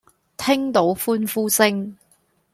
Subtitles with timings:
[0.35, 1.95] 聽到歡呼聲